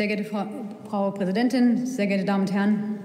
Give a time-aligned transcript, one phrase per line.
[0.00, 0.46] Sehr geehrte Frau,
[0.88, 2.98] Frau Präsidentin, sehr geehrte Damen und Herren!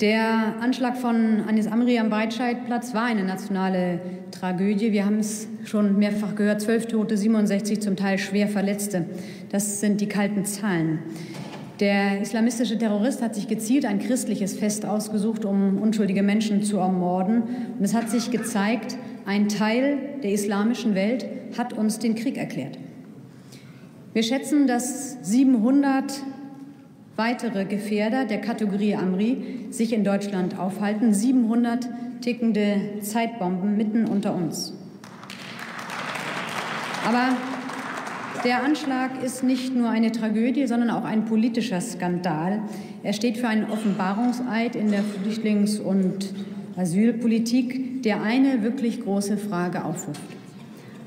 [0.00, 3.98] Der Anschlag von Anis Amri am Breitscheidplatz war eine nationale
[4.30, 4.92] Tragödie.
[4.92, 9.06] Wir haben es schon mehrfach gehört, zwölf Tote, 67 zum Teil schwer Verletzte.
[9.50, 11.00] Das sind die kalten Zahlen.
[11.80, 17.42] Der islamistische Terrorist hat sich gezielt ein christliches Fest ausgesucht, um unschuldige Menschen zu ermorden.
[17.76, 18.96] Und es hat sich gezeigt,
[19.26, 21.26] ein Teil der islamischen Welt
[21.58, 22.78] hat uns den Krieg erklärt.
[24.14, 26.22] Wir schätzen, dass 700
[27.16, 31.12] weitere Gefährder der Kategorie Amri sich in Deutschland aufhalten.
[31.12, 31.88] 700
[32.20, 34.72] tickende Zeitbomben mitten unter uns.
[37.04, 37.36] Aber
[38.44, 42.62] der Anschlag ist nicht nur eine Tragödie, sondern auch ein politischer Skandal.
[43.02, 46.32] Er steht für einen Offenbarungseid in der Flüchtlings- und
[46.76, 50.22] Asylpolitik, der eine wirklich große Frage aufwirft.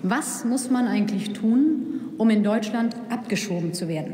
[0.03, 1.86] Was muss man eigentlich tun,
[2.17, 4.13] um in Deutschland abgeschoben zu werden?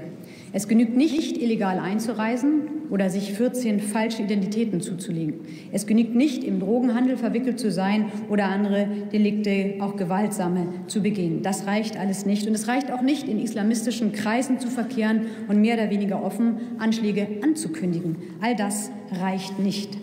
[0.56, 5.40] Es genügt nicht, illegal einzureisen oder sich 14 falsche Identitäten zuzulegen.
[5.72, 11.42] Es genügt nicht, im Drogenhandel verwickelt zu sein oder andere Delikte, auch gewaltsame, zu begehen.
[11.42, 12.46] Das reicht alles nicht.
[12.48, 16.58] Und es reicht auch nicht, in islamistischen Kreisen zu verkehren und mehr oder weniger offen
[16.78, 18.18] Anschläge anzukündigen.
[18.40, 19.98] All das reicht nicht.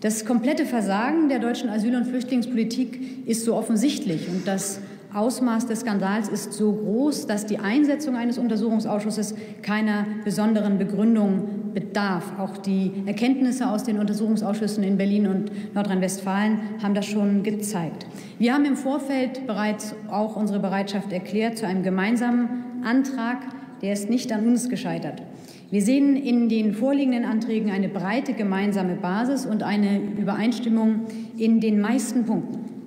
[0.00, 4.80] Das komplette Versagen der deutschen Asyl- und Flüchtlingspolitik ist so offensichtlich und das
[5.14, 12.38] Ausmaß des Skandals ist so groß, dass die Einsetzung eines Untersuchungsausschusses keiner besonderen Begründung bedarf.
[12.38, 18.06] Auch die Erkenntnisse aus den Untersuchungsausschüssen in Berlin und Nordrhein-Westfalen haben das schon gezeigt.
[18.38, 23.38] Wir haben im Vorfeld bereits auch unsere Bereitschaft erklärt zu einem gemeinsamen Antrag.
[23.80, 25.22] Der ist nicht an uns gescheitert.
[25.70, 31.02] Wir sehen in den vorliegenden Anträgen eine breite gemeinsame Basis und eine Übereinstimmung
[31.36, 32.77] in den meisten Punkten.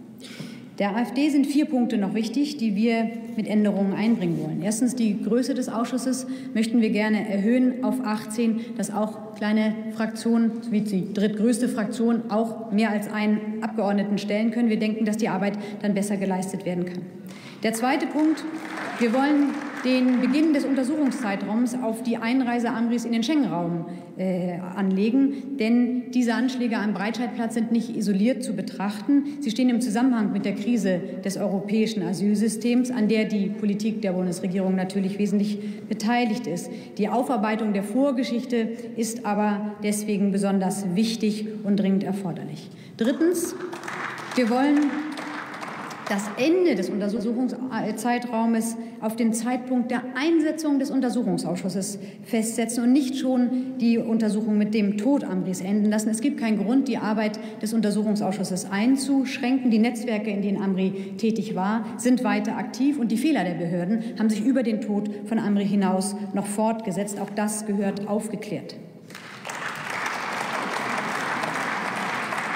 [0.82, 4.64] Der AfD sind vier Punkte noch wichtig, die wir mit Änderungen einbringen wollen.
[4.64, 10.54] Erstens die Größe des Ausschusses möchten wir gerne erhöhen auf 18, dass auch kleine Fraktionen,
[10.72, 14.70] wie die drittgrößte Fraktion, auch mehr als einen Abgeordneten stellen können.
[14.70, 15.54] Wir denken, dass die Arbeit
[15.84, 17.04] dann besser geleistet werden kann.
[17.62, 18.44] Der zweite Punkt,
[18.98, 19.50] wir wollen
[19.84, 23.86] den Beginn des Untersuchungszeitraums auf die Einreise Amris in den Schengen-Raum
[24.18, 25.58] äh, anlegen.
[25.58, 29.38] Denn diese Anschläge am Breitscheidplatz sind nicht isoliert zu betrachten.
[29.40, 34.14] Sie stehen im Zusammenhang mit der Krise des europäischen Asylsystems, an der die Politik der
[34.14, 36.70] Bundesregierung natürlich wesentlich beteiligt ist.
[36.98, 42.70] Die Aufarbeitung der Vorgeschichte ist aber deswegen besonders wichtig und dringend erforderlich.
[42.98, 43.56] Drittens,
[44.36, 44.92] wir wollen
[46.12, 53.78] das Ende des Untersuchungszeitraumes auf den Zeitpunkt der Einsetzung des Untersuchungsausschusses festsetzen und nicht schon
[53.80, 56.10] die Untersuchung mit dem Tod Amris enden lassen.
[56.10, 59.72] Es gibt keinen Grund, die Arbeit des Untersuchungsausschusses einzuschränken.
[59.72, 64.04] Die Netzwerke, in denen Amri tätig war, sind weiter aktiv und die Fehler der Behörden
[64.20, 67.22] haben sich über den Tod von Amri hinaus noch fortgesetzt.
[67.22, 68.76] Auch das gehört aufgeklärt.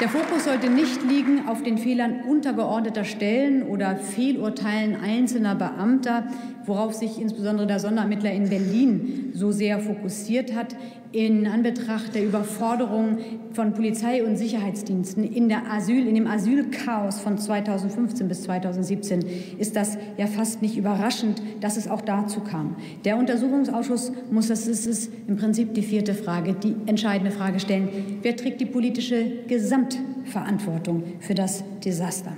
[0.02, 6.28] Der Fokus sollte nicht liegen auf den Fehlern untergeordneter Stellen oder Fehlurteilen einzelner Beamter,
[6.66, 10.76] worauf sich insbesondere der Sonderermittler in Berlin so sehr fokussiert hat.
[11.12, 13.20] In Anbetracht der Überforderung
[13.54, 19.24] von Polizei und Sicherheitsdiensten in, der Asyl, in dem Asylchaos von 2015 bis 2017
[19.58, 22.76] ist das ja fast nicht überraschend, dass es auch dazu kam.
[23.06, 27.88] Der Untersuchungsausschuss muss, das ist, ist im Prinzip die vierte Frage, die entscheidende Frage stellen.
[28.22, 32.34] Wer trägt die politische Gesamtverantwortung für das Desaster?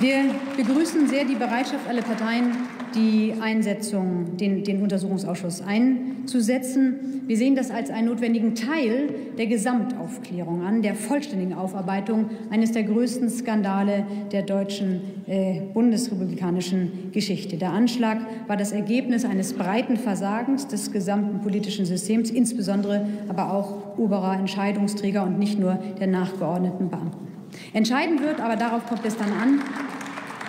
[0.00, 2.52] Wir begrüßen sehr die Bereitschaft aller Parteien,
[2.94, 7.22] die Einsetzung, den, den, Untersuchungsausschuss einzusetzen.
[7.26, 9.08] Wir sehen das als einen notwendigen Teil
[9.38, 17.56] der Gesamtaufklärung an, der vollständigen Aufarbeitung eines der größten Skandale der deutschen äh, bundesrepublikanischen Geschichte.
[17.56, 23.98] Der Anschlag war das Ergebnis eines breiten Versagens des gesamten politischen Systems, insbesondere aber auch
[23.98, 27.28] oberer Entscheidungsträger und nicht nur der nachgeordneten Beamten.
[27.72, 29.60] Entscheidend wird, aber darauf kommt es dann an,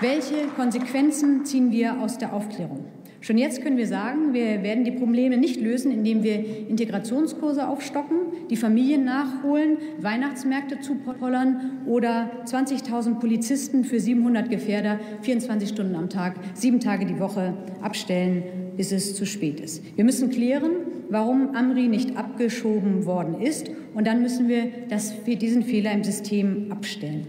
[0.02, 2.86] welche Konsequenzen ziehen wir aus der Aufklärung?
[3.24, 8.18] Schon jetzt können wir sagen, wir werden die Probleme nicht lösen, indem wir Integrationskurse aufstocken,
[8.50, 16.34] die Familien nachholen, Weihnachtsmärkte zupollern oder 20.000 Polizisten für 700 Gefährder 24 Stunden am Tag,
[16.56, 17.54] sieben Tage die Woche
[17.84, 18.42] abstellen,
[18.76, 19.84] bis es zu spät ist.
[19.96, 20.72] Wir müssen klären,
[21.10, 26.72] warum Amri nicht abgeschoben worden ist, und dann müssen wir das, diesen Fehler im System
[26.72, 27.28] abstellen.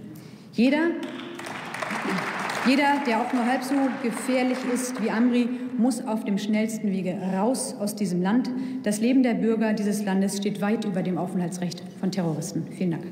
[0.55, 0.91] Jeder
[2.67, 5.49] jeder, der auch nur halb so gefährlich ist wie Amri,
[5.79, 8.51] muss auf dem schnellsten Wege raus aus diesem Land.
[8.85, 12.67] Das Leben der Bürger dieses Landes steht weit über dem Aufenthaltsrecht von Terroristen.
[12.77, 13.05] Vielen Dank.